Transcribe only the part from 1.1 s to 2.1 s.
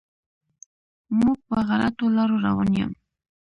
موږ په غلطو